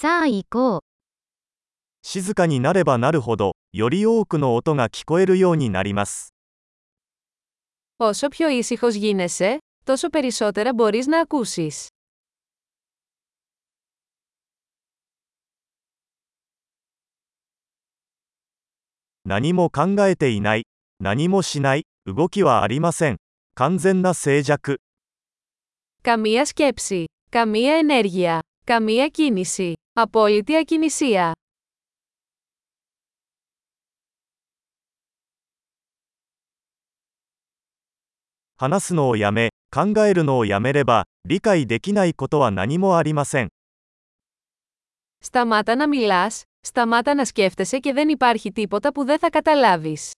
[0.00, 0.81] さあ行こう。
[2.01, 6.33] 静かになればなるほど、より多くの音が聞こえるようになります。
[7.97, 11.87] Όσο πιο ήσυχος γίνεσαι, τόσο περισσότερα μπορείς να ακούσεις.
[19.23, 20.65] 何も考えていない、
[20.99, 23.17] 何もしない、動きはありません。
[23.53, 24.77] 完全な静寂。
[26.03, 31.32] Καμία σκέψη, καμία ενέργεια, καμία κίνηση, απόλυτη ακινησία.
[38.58, 43.48] 話すのをやめ、考えるのをやめれば、理解できないことは何もありません。
[45.18, 50.10] Σταμάτα να μιλάς, σταμάτα να σκέφτεσαι και δεν υπάρχει τίποτα που δεν θα καταλάβεις.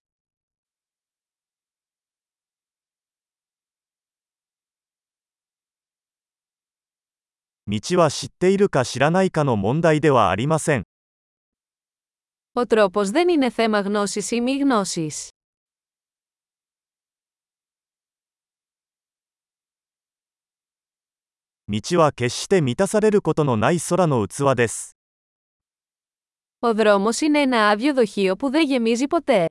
[7.73, 10.85] 道は知っているか知らないかの問題ではありません。
[12.55, 15.29] Ο τρόπος δεν είναι θέμα γνώσης ή μη γνώσης.
[21.71, 24.97] 道は決して満たされることのない空の器です。
[26.61, 29.47] Ο δρόμος είναι ένα άδειο δοχείο που δεν γεμίζει ποτέ.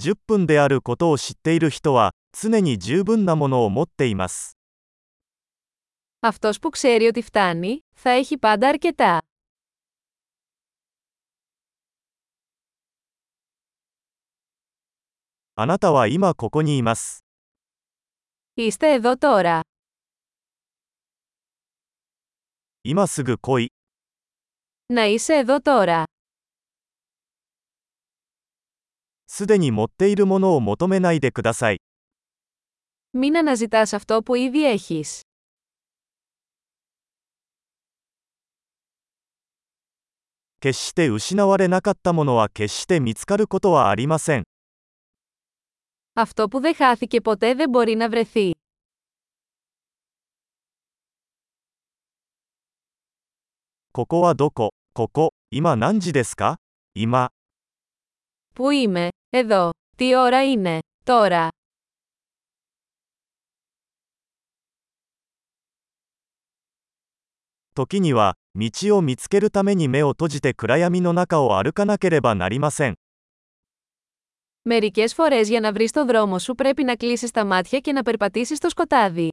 [0.00, 4.56] 10分であることを知っている人は、常に十分なものを持っています。
[6.22, 9.20] Αυτός που ξέρει ότι φτάνει, θα έχει πάντα αρκετά.
[15.56, 17.24] あなたは今ここにいます。
[18.56, 19.62] Είστε εδώ τώρα.
[22.82, 23.72] 今すぐ来い。
[24.88, 26.04] Να είσαι εδώ τώρα.
[29.34, 31.80] すでに持っているものを求めないでください。
[33.12, 35.22] Μην αναζητάς αυτό που ήδη έχεις.
[40.60, 44.44] 決して失われなかったものは決して見つかることはありません。
[46.14, 48.54] Αυτό που δεν χάθηκε ποτέ δεν μπορεί να βρεθεί.
[53.92, 56.58] ここはどこここ、今何時ですか
[56.94, 57.30] 今、
[58.54, 61.48] Πού είμαι, εδώ, τι ώρα είναι, τώρα.
[67.74, 72.94] 時には、道を見つけるために目を閉じて暗闇の中を歩かなければなりません。
[74.62, 78.02] Μερικές φορές για να βρεις το δρόμο σου πρέπει να κλείσεις τα μάτια και να
[78.02, 79.28] περπατήσεις στο σκοτάδι.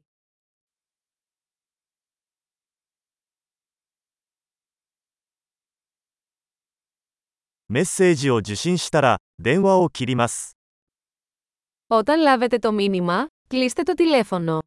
[7.71, 10.57] メッセージを受信したら、電話を切ります。
[11.89, 14.61] Όταν λάβετε το μήνυμα, κλείστε το τηλέφωνο.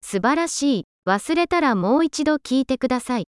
[0.00, 0.84] 素晴らしい。
[1.06, 3.26] 忘れたらもう一度聞いてください。